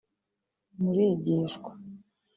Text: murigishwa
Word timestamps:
murigishwa 0.81 1.69